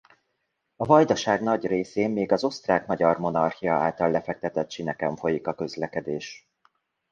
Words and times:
A 0.75 0.85
Vajdaság 0.85 1.41
nagy 1.41 1.65
részén 1.67 2.09
még 2.11 2.31
az 2.31 2.43
Osztrák–Magyar 2.43 3.17
Monarchia 3.19 3.73
által 3.73 4.09
lefektetett 4.11 4.71
síneken 4.71 5.15
folyik 5.15 5.47
a 5.47 5.53
közlekedés. 5.53 6.51